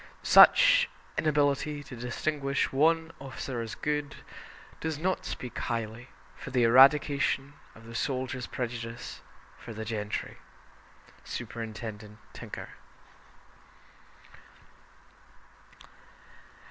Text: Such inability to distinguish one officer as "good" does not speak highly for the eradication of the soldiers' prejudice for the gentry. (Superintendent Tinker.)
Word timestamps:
Such 0.23 0.89
inability 1.15 1.83
to 1.83 1.95
distinguish 1.95 2.73
one 2.73 3.11
officer 3.19 3.61
as 3.61 3.75
"good" 3.75 4.15
does 4.79 4.97
not 4.97 5.25
speak 5.27 5.55
highly 5.59 6.09
for 6.35 6.49
the 6.49 6.63
eradication 6.63 7.53
of 7.75 7.85
the 7.85 7.93
soldiers' 7.93 8.47
prejudice 8.47 9.21
for 9.59 9.75
the 9.75 9.85
gentry. 9.85 10.37
(Superintendent 11.23 12.17
Tinker.) 12.33 12.69